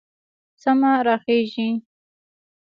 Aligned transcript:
سمه 0.63 0.91
راخېژي 1.07 1.69